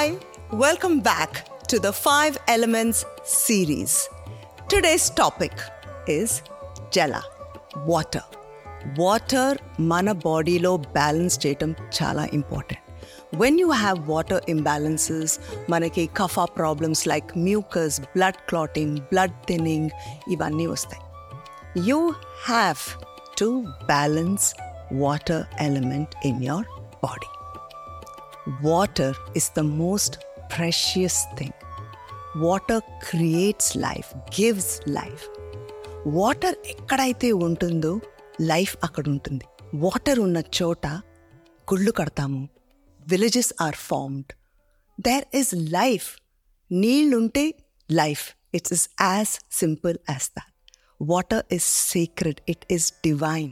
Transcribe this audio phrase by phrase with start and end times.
[0.00, 0.16] Hi,
[0.54, 1.30] welcome back
[1.68, 4.08] to the Five Elements series.
[4.68, 5.52] Today's topic
[6.08, 6.30] is
[6.90, 7.22] Jala,
[7.86, 8.24] water.
[8.98, 9.56] Water
[9.90, 12.82] మన బాడీలో balance చేయటం చాలా important
[13.40, 15.34] when you have water imbalances
[15.70, 19.88] మనకి కఫా problems like mucus blood clotting blood thinning
[20.34, 21.02] ఇవన్నీ వస్తాయి
[21.88, 21.98] you
[22.46, 22.82] have
[23.40, 23.48] to
[23.92, 24.46] balance
[25.02, 26.68] water element in your
[27.02, 27.30] body
[28.49, 30.17] Water is the most
[30.57, 31.51] precious thing
[32.43, 35.29] water creates life gives life
[36.07, 38.01] water ఎక్కడైతే ఉంటుందో
[38.41, 39.45] life అక్కడ ఉంటుంది.
[39.75, 40.87] Water ఉన్న చోట
[41.73, 42.49] గుళ్ళు కడతాము.
[43.07, 44.25] Villages are formed
[45.01, 46.19] there is life
[46.71, 47.53] నీళ్ళుంటే
[47.91, 50.71] life it's is as simple as that
[51.01, 53.51] water is secret it is divine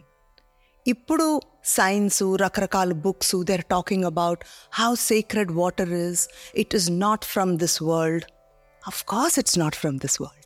[0.89, 7.57] ఇప్పుడు science రకరకాల books they're talking about how sacred water is it is not from
[7.57, 8.23] this world
[8.87, 10.39] of course it's not from this world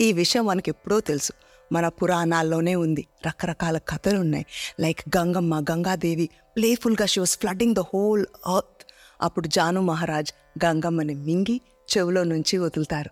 [0.00, 1.32] ఈ విషయం మనకి ఎప్పుడో తెలుసు.
[1.72, 3.06] మన పురాణాల్లోనే ఉంది.
[3.26, 4.46] రకరకాల కథలు ఉన్నాయి.
[4.80, 8.84] Like Gangamma Gangadevi ప్లేఫుల్గా she was flooding the whole earth
[9.22, 10.32] అప్పుడు జాను మహారాజ్
[10.64, 11.60] గంగమ్మని మింగి
[11.96, 13.10] చెవులో నుంచి వదులుతారు.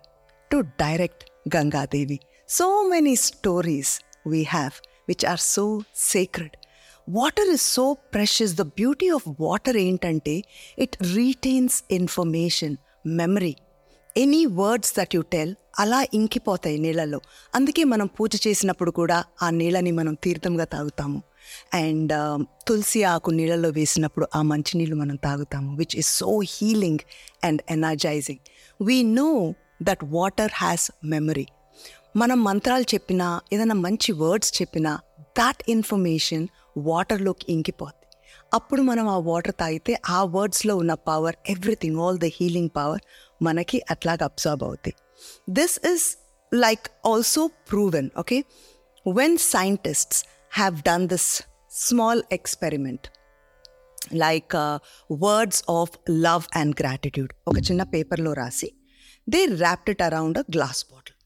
[0.51, 2.19] To direct Gangadevi.
[2.49, 6.55] So many stories we have which are so sacred
[7.09, 10.35] water is so precious the beauty of water ఏంటంటే
[10.77, 12.75] it retains information
[13.19, 13.55] memory
[14.15, 17.19] any words that you tell అలా ఇంకిపోతాయి నీళ్ళలో
[17.53, 21.19] అందుకే మనం పూజ చేసినప్పుడు కూడా ఆ నీళ్ళని మనం తీర్థంగా తాగుతాము.
[21.73, 27.03] అండ్ um, తులసి ఆకు నీళ్ళలో వేసినప్పుడు ఆ మంచినీళ్ళు మనం తాగుతాము which is so healing
[27.43, 28.41] and energising
[28.79, 29.29] we know
[29.81, 31.47] that water has memory
[32.15, 34.93] మనం మంత్రాలు చెప్పినా ఏదైనా మంచి వర్డ్స్ చెప్పినా
[35.39, 36.45] దాట్ ఇన్ఫర్మేషన్
[36.84, 38.00] వాటర్లోకి ఇంకిపోద్ది
[38.54, 43.02] అప్పుడు మనం ఆ వాటర్ తాగితే ఆ వర్డ్స్లో ఉన్న power everything all the healing power
[43.42, 44.94] మనకి అట్లాగా అబ్జర్వ్ అవుతాయి
[45.50, 46.06] this is
[46.52, 48.38] like also proven okay
[49.06, 50.20] when scientists
[50.54, 51.30] have done this
[51.78, 53.06] small experiment
[54.16, 54.54] like
[55.24, 55.94] words of
[56.26, 58.70] love and gratitude ఒక చిన్న పేపర్లో రాసి
[59.26, 61.16] they wrapped it around a glass bottle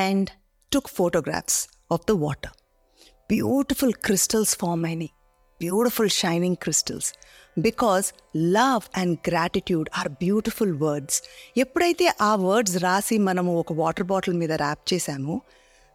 [0.00, 0.30] and
[0.72, 1.60] took photographs
[1.92, 2.54] of the water
[3.31, 5.09] beautiful crystals form అయినాయి.
[5.59, 7.13] Beautiful shining crystals.
[7.57, 11.23] Because love and gratitude are beautiful words.
[11.57, 15.41] ఎప్పుడైతే ఆ words రాసి మనము ఒక వాటర్ బాటిల్ మీద ర్యాప్ చేశామో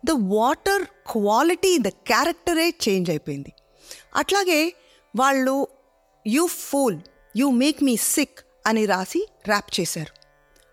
[0.04, 3.52] ద వాటర్ క్వాలిటీ ద క్యారెక్టరే change అయిపోయింది.
[4.16, 4.74] అట్లాగే
[5.16, 5.68] వాళ్ళు
[6.26, 6.98] you fool
[7.36, 10.14] you make me sick అని రాసి ర్యాప్ చేశారు.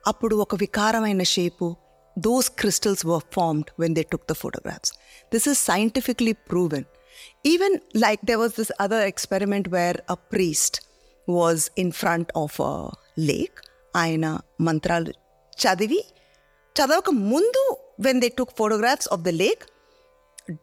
[0.07, 1.75] అప్పుడు ఒక వికారమైన shape
[2.16, 4.92] those crystals were formed when they took the photographs
[5.32, 6.86] this is scientifically proven
[7.44, 10.74] even like there was this other experiment where a priest
[11.28, 12.74] was in front of a
[13.30, 13.58] lake
[13.94, 14.26] ఆయన
[14.68, 15.12] మంత్రాలు
[15.52, 16.00] చదివి
[16.76, 17.62] చదవక ముందు
[18.06, 19.62] when they took photographs of the lake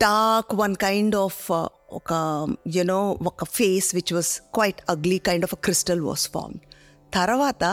[0.05, 1.39] dark one kind of
[1.99, 2.11] ఒక
[2.75, 2.99] you know
[3.31, 6.57] ఒక face which was quite ugly kind of a crystal was form
[7.13, 7.63] తర్వాత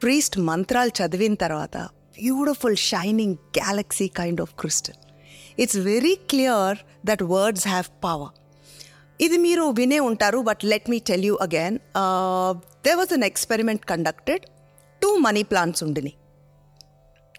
[0.00, 1.76] priest మంత్రాలు చదివిన తర్వాత
[2.18, 4.98] beautiful shining Galaxy kind of crystal
[5.58, 6.76] it's very clear
[7.06, 8.32] that words have power
[9.20, 11.76] ఇది మీరు వినే ఉంటారు but let me tell you again
[12.86, 14.44] they was an experiment conducted
[15.02, 16.16] two money plants ఉండినాయి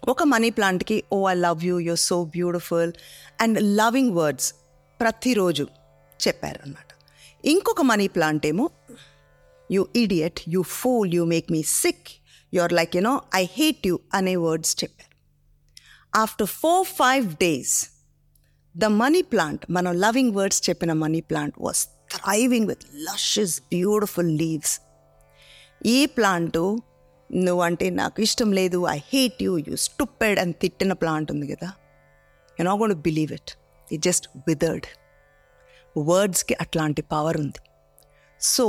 [0.08, 2.92] ఒక మనీ ప్లాంట్కి ఓ I love you you're so beautiful
[3.40, 4.48] and loving words
[5.00, 5.64] ప్రతిరోజు
[6.20, 6.90] చెప్పారనమాట
[7.44, 8.66] ఇంకొక మనీ ప్లాంట్ ఏమో
[9.70, 12.08] you idiot you fool you make me sick
[12.52, 15.12] your like you know I hate you అనే words చెప్పారు
[16.14, 17.76] after four five days
[18.74, 21.82] the money plant మనం loving words చెప్పిన money plant was
[22.16, 24.74] thriving with lushes beautiful leaves
[25.88, 26.62] ఈ plant
[27.30, 31.68] నువ్వంటే నాకు ఇష్టం లేదు I hate you you stupid అని తిట్టిన ప్లాంట్ ఉంది కదా
[32.58, 33.52] you not gonna believe it
[33.86, 34.86] it just withered
[35.96, 37.60] వర్డ్స్కి అట్లాంటి పవర్ ఉంది
[38.40, 38.64] so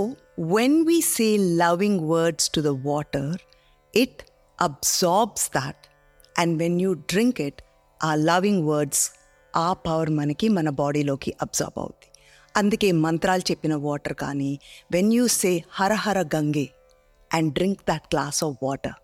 [0.54, 1.28] when we say
[1.62, 3.38] loving words to the water
[3.95, 4.23] it
[4.61, 5.83] absorbs that
[6.39, 7.63] and when you drink it
[8.03, 9.11] ఆ loving words
[9.57, 12.09] ఆ power మనకి మన బాడీలోకి అబ్జార్బ్ అవుద్ది.
[12.57, 14.61] అందుకే మంత్రాలు చెప్పిన వాటర్ కానీ
[14.93, 16.69] when you say Har Har Gange
[17.31, 18.99] and drink that glass of water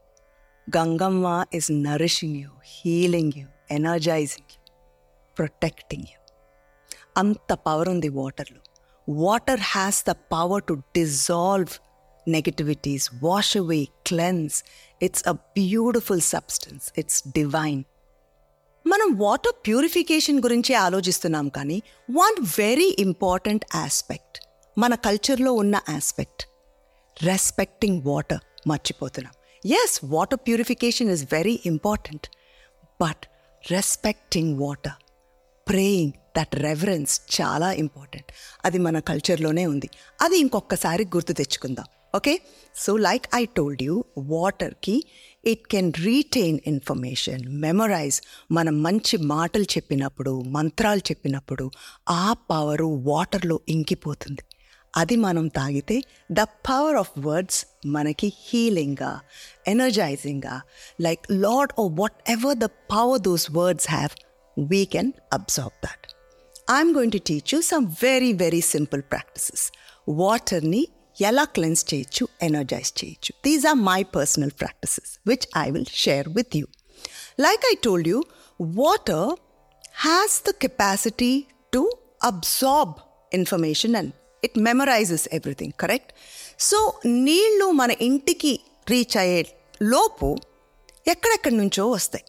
[0.76, 4.60] Gangamma is nourishing you healing you energising you
[5.36, 6.18] protecting you
[7.16, 8.60] అంత పవర్ ఉంది వాటర్లో
[9.08, 11.74] water has the power to dissolve
[12.28, 14.64] negativities wash away cleanse
[15.02, 17.84] it's a beautiful substance it's divine
[18.86, 24.38] మనం water purification గురించి ఆలోచిస్తున్నాం కానీ one very important aspect
[24.78, 26.42] మన కల్చర్లో ఉన్న ఆస్పెక్ట్
[27.24, 28.38] రెస్పెక్టింగ్ వాటర్
[28.68, 29.34] మర్చిపోతున్నాం.
[29.66, 32.26] Yes water purification is very important
[33.02, 33.24] but
[33.70, 34.92] respecting water
[35.68, 38.30] praying that reference చాలా important
[38.64, 39.88] అది మన కల్చర్లోనే ఉంది.
[40.22, 41.84] అది ఇంకొకసారి గుర్తు తెచ్చుకుందాం.
[42.15, 42.33] Okay
[42.75, 43.93] so like I told you
[44.29, 44.95] వాటర్కి
[45.43, 48.17] it can retain information memorise
[48.51, 51.65] మనం మంచి మాటలు చెప్పినప్పుడు మంత్రాలు చెప్పినప్పుడు
[52.17, 54.43] ఆ పవరు వాటర్లో ఇంకిపోతుంది
[54.93, 55.95] అది మనం తాగితే
[56.31, 59.11] ద పవర్ ఆఫ్ వర్డ్స్ మనకి హీలింగ్గా
[59.67, 60.55] ఎనర్జైజింగ్గా
[61.01, 64.13] like lot of what ever the power those words have
[64.57, 66.05] we can observe that
[66.71, 69.65] I'm going to teach you some very very simple practices
[70.21, 70.83] వాటర్ని
[71.21, 76.55] ఎలా క్లెన్స్ చేయొచ్చు ఎనర్జైజ్ చేయొచ్చు these are my personal practices which I will share with
[76.57, 76.65] you
[77.39, 78.19] like I told you
[78.59, 79.29] water
[79.97, 81.33] has the capacity
[81.73, 81.83] to
[82.23, 82.95] absorb
[83.33, 84.11] information and
[84.43, 86.11] it memorises everything correct
[86.59, 86.79] so
[87.23, 88.53] నీళ్లు మన ఇంటికి
[88.89, 89.41] reach అయ్యే
[89.83, 90.27] లోపు
[91.07, 92.25] ఎక్కడెక్కడి నుంచో వస్తాయి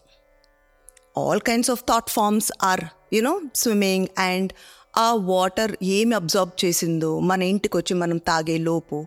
[1.17, 2.83] all kinds of thought forms are
[3.13, 4.49] you know swimming and
[4.97, 8.97] ఆ water ఏమి అబ్జార్బ్ చేసిందో మన ఇంటికి వచ్చి మనం తాగే లోపు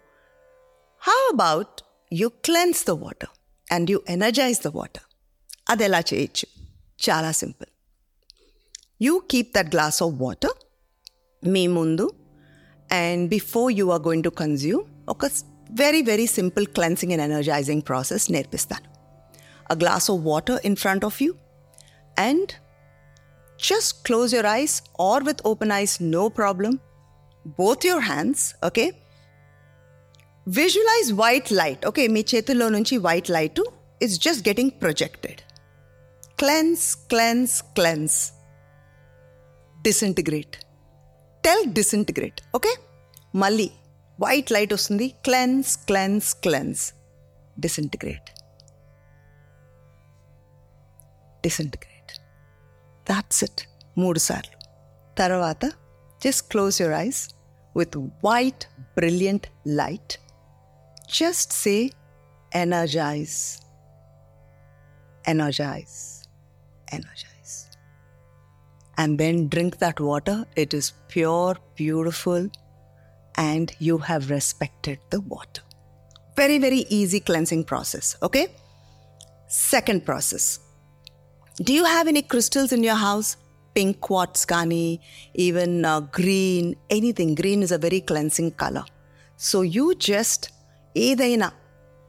[1.02, 1.76] how about
[2.12, 3.32] you cleanse the water
[3.66, 5.06] and you energise the water
[5.70, 6.46] అది ఎలా చేయొచ్చు
[6.98, 7.70] చాలా simple
[9.02, 10.56] you keep that glass of water
[11.42, 12.06] మీ ముందు
[12.90, 15.26] and before you are going to consume ఒక
[15.82, 18.86] very very simple cleansing and energising process నేర్పిస్తాను
[19.66, 21.32] a glass of water in front of you
[22.16, 22.48] and
[23.69, 26.80] just close your eyes or with open eyes, no problem.
[27.58, 28.88] Both your hands, okay?
[30.46, 32.06] Visualize white light, okay?
[32.08, 33.58] మీ చేతుల్లో నుంచి white light
[34.06, 35.38] is just getting projected.
[36.42, 38.19] Cleanse, cleanse, cleanse.
[39.86, 40.56] Disintegrate.
[41.44, 42.76] Tell disintegrate, okay?
[43.42, 43.69] మళ్ళీ
[44.20, 46.84] white light వస్తుంది cleanse cleanse cleanse
[47.60, 48.28] disintegrate
[51.46, 51.91] disintegrate
[53.10, 53.62] that's it
[54.02, 54.56] మూడు సార్లు
[55.22, 55.64] తర్వాత
[56.20, 57.22] just close your eyes
[57.80, 57.96] with
[58.28, 58.66] white
[58.98, 59.48] brilliant
[59.80, 60.14] light
[61.20, 61.76] just say
[62.64, 63.38] energise
[65.25, 65.96] energise
[66.98, 67.28] energise
[69.00, 70.44] and then drink that water.
[70.56, 72.50] It is pure, beautiful,
[73.38, 75.62] and you have respected the water.
[76.36, 78.16] Very, very easy cleansing process.
[78.22, 78.48] Okay?
[79.46, 80.58] Second process.
[81.56, 83.30] Do you have any crystals in your house?
[83.76, 84.98] Pink quartz, kani,
[85.36, 87.34] even uh, green, anything.
[87.34, 88.84] Green is a very cleansing color.
[89.40, 90.42] So you just
[90.94, 91.48] ఏదైనా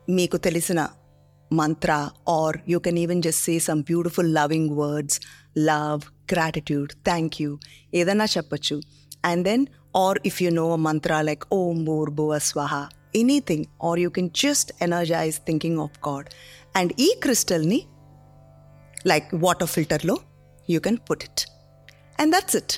[0.07, 0.79] మీకు తెలిసిన
[1.51, 1.91] మంత్ర
[2.35, 5.17] are you can even just say some beautiful loving words
[5.69, 6.01] love
[6.33, 7.51] gratitude thank you
[7.99, 8.77] ఏదైనా చెప్పచ్చు
[9.29, 9.63] and then
[10.03, 12.73] are if you know Mantra like Om bore భువ స్వహ
[13.21, 16.29] anything or you can just energise thinking of God
[16.81, 17.79] and ఈ క్రిస్టల్ని
[19.05, 20.15] like water filterlo
[20.67, 21.37] you can put it
[22.19, 22.71] and that's it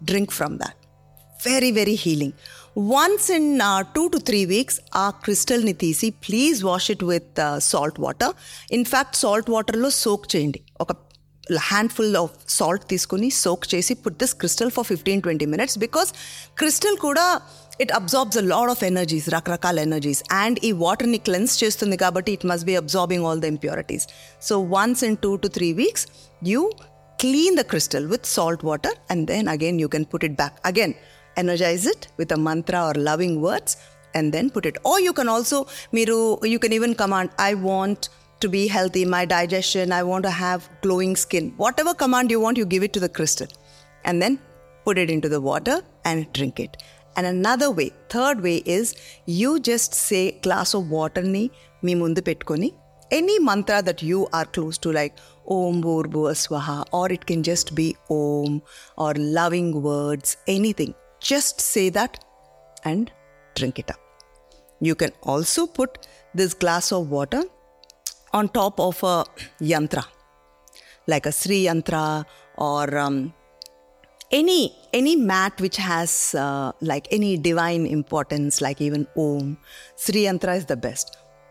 [0.00, 0.76] drink from that
[1.34, 2.32] very very healing
[2.74, 7.40] once in uh, two to three weeks ఆ క్రిస్టల్ని తీసి please wash it with
[7.70, 8.34] salt water
[8.78, 10.92] in fact salt వాటర్లో soak చేయండి ఒక
[11.68, 16.10] handful of salt తీసుకుని soak చేసి put this crystal for fifteen twenty minutes because
[16.60, 17.26] crystal కూడా
[17.84, 22.46] it absorbs a lot of energies రకరకాల energies and ఈ వాటర్ని క్లెన్స్ చేస్తుంది కాబట్టి it
[22.52, 24.06] must be absorbing all the impurities
[24.48, 26.06] so once in two to three weeks
[26.52, 26.62] you
[27.18, 30.94] clean the crystal with salt water and then again you can put it back again
[31.36, 33.76] energize it with a mantra or loving words
[34.14, 35.58] and then put it or you can also
[35.92, 38.08] miru you can even command i want
[38.40, 42.58] to be healthy my digestion i want to have glowing skin whatever command you want
[42.58, 43.50] you give it to the crystal
[44.04, 44.34] and then
[44.86, 46.76] put it into the water and drink it
[47.16, 48.94] and another way third way is
[49.40, 51.44] you just say glass of water ni
[51.86, 52.68] మీ ముందు పెట్టుకొని
[53.18, 55.16] any mantra that you are close to like
[55.56, 58.52] om bhurбhuva swaha or it can just be om
[59.04, 60.92] or loving words anything
[61.32, 62.14] just say that
[62.90, 63.12] and
[63.58, 64.00] drink it up
[64.88, 65.98] you can also put
[66.40, 67.42] this glass of water
[68.38, 69.18] on top of a
[69.72, 70.04] yantra
[71.12, 72.04] like a sri yantra
[72.70, 73.18] or um,
[74.32, 74.60] any
[74.92, 76.10] any mat which has
[76.44, 79.48] uh, like any divine importance like even om
[80.04, 81.08] sri yantra is the best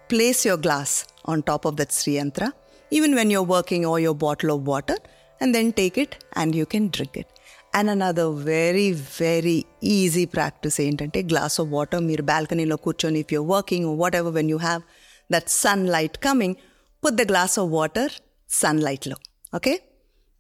[0.10, 0.92] place your glass
[1.32, 2.48] on top of that sri yantra
[2.92, 4.98] even when you're working or your bottle of water
[5.42, 7.30] and then take it and you can drink it
[7.78, 8.88] and another very
[9.20, 9.56] very
[9.92, 14.50] easy practice ఏంటంటే glass of water మీరు బాల్కనీలో కూర్చొని if you're working what ever when
[14.54, 14.82] you have
[15.30, 16.56] that sun light coming
[17.04, 18.12] put the glass of water
[18.50, 19.18] sun లైట్లో
[19.60, 19.74] okay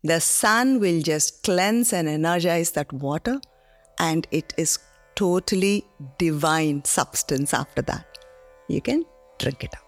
[0.05, 3.39] the son will just cleanse and energise that water
[3.97, 4.75] and it is
[5.17, 5.75] totally
[6.23, 8.07] divine substance after that
[8.69, 9.03] you can
[9.39, 9.85] drink it up.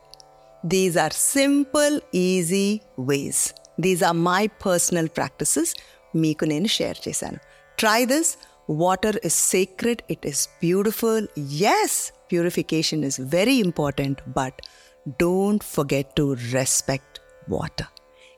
[0.63, 1.93] These are simple,
[2.25, 2.67] easy
[2.99, 3.39] ways.
[3.77, 5.69] These are my personal practices.
[6.13, 7.39] మీకు నేను share చేశాను
[7.77, 8.31] try this
[8.81, 11.25] water is secret it is beautiful
[11.71, 11.95] yes
[12.31, 14.59] purification is very important but
[15.23, 17.17] don't forget to respect
[17.55, 17.89] water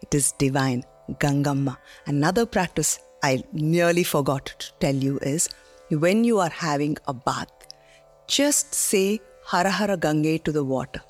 [0.03, 0.81] it is divine
[1.18, 1.76] Gangamma.
[2.06, 5.48] Another practice I nearly forgot to tell you is
[5.90, 7.50] when you are having a bath,
[8.26, 11.02] just say Hara Hara Gange to the water.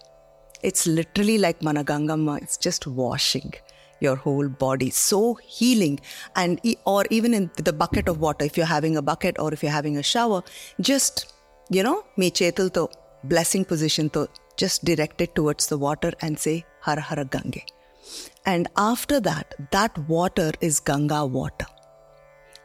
[0.62, 3.52] It's literally like Managangamma, it's just washing
[4.00, 6.00] your whole body so healing
[6.34, 9.62] and or even in the bucket of water if you're having a bucket or if
[9.62, 10.42] you're having a shower
[10.80, 11.34] just
[11.68, 12.88] you know me chetal to
[13.24, 14.26] blessing position to
[14.56, 17.60] just direct it towards the water and say har har gange
[18.47, 21.69] And after that, that water is Ganga water.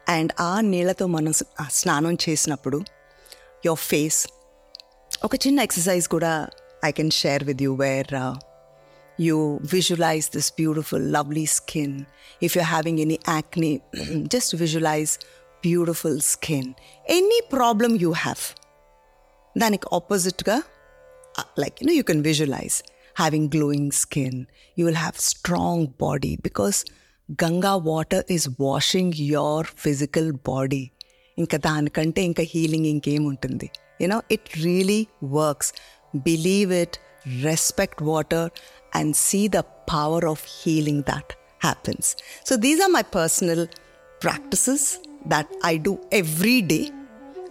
[0.08, 2.78] And ఆ నీళ్ళతో మనం స్- ఆ స్నానం చేసినప్పుడు
[3.66, 4.26] your face
[5.24, 6.32] ఒక చిన్న exercise కూడా
[6.84, 8.10] I can share with you where
[9.20, 9.36] you
[9.72, 11.96] visualise this beautiful lovely skin
[12.42, 13.72] if you having any acne
[14.28, 15.14] just visualise
[15.62, 16.70] beautiful skin
[17.10, 18.44] any problem you have
[19.58, 20.58] దానికి ఆపోజిట్గా
[21.56, 22.76] like you know you can visualize
[23.16, 24.34] having glowing skin
[24.76, 26.78] you will have strong body because
[27.28, 30.84] ganga water is washing your physical body
[31.38, 33.68] ఇంకా దానికంటే ఇంకా healing ఇంకేముంటుంది
[34.00, 34.98] you know it really
[35.36, 35.70] works
[36.26, 36.96] believe it
[37.44, 38.48] respect water
[38.98, 39.60] and see the
[39.92, 41.32] power of healing that
[41.66, 42.08] happens
[42.48, 43.64] so these are my personal
[44.24, 44.86] ప్రాక్టిసెస్
[45.34, 46.80] that I do every day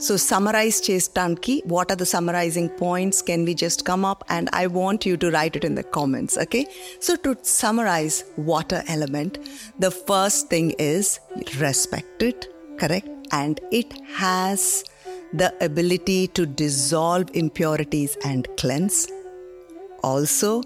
[0.05, 1.65] So, summarize Chestanki.
[1.65, 3.23] What are the summarizing points?
[3.23, 4.23] Can we just come up?
[4.29, 6.67] And I want you to write it in the comments, okay?
[7.01, 9.39] So, to summarize water element,
[9.79, 11.21] the first thing is
[11.59, 13.09] respect it, correct?
[13.33, 14.85] And it has
[15.33, 19.11] the ability to dissolve impurities and cleanse.
[20.03, 20.63] Also,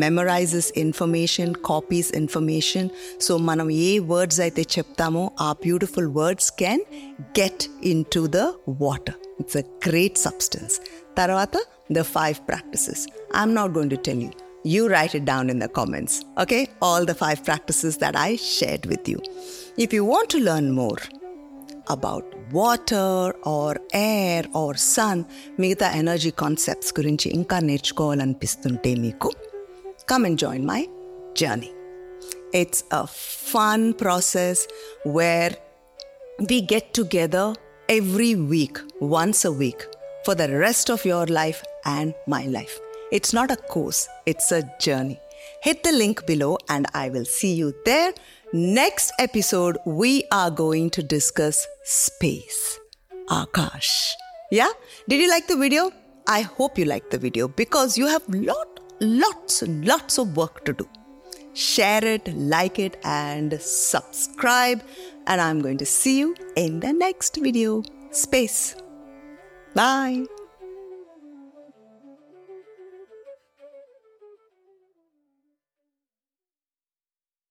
[0.00, 2.88] memorises information copies information
[3.20, 6.84] so మనం ఏ words అయితే చెప్తామో ఆ beautiful words can
[7.40, 8.42] get into the
[8.82, 10.76] water it's a great substance
[11.16, 11.56] తర్వాత
[11.92, 13.02] the five ప్రాక్టిసెస్
[13.36, 14.30] I'm not going to tell you
[14.74, 18.86] you right it down in the comments okay all the five ప్రాక్టిసెస్ that I shared
[18.86, 19.18] with you
[19.78, 21.02] if you want to learn more
[21.90, 25.22] about water or air or sun
[25.60, 29.30] మిగతా energy concepts గురించి ఇంకా నేర్చుకోవాలనిపిస్తుంటే మీకు
[30.09, 30.89] come and join my
[31.35, 31.71] journey.
[32.51, 34.67] It's a fun process
[35.03, 35.55] where
[36.49, 37.53] we get together
[37.87, 39.85] every week, once a week,
[40.25, 42.79] for the rest of your life and my life.
[43.11, 45.19] It's not a course, it's a journey.
[45.61, 48.11] Hit the link below and I will see you there.
[48.51, 52.79] Next episode, we are going to discuss space.
[53.29, 54.09] Akash.
[54.51, 54.69] Yeah?
[55.07, 55.91] Did you like the video?
[56.27, 60.65] I hope you liked the video because you have lot lots and lots of work
[60.65, 60.87] to do.
[61.53, 64.83] Share it, like it, and subscribe.
[65.27, 67.83] And I'm going to see you in the next video.
[68.11, 68.75] Space.
[69.75, 70.25] Bye.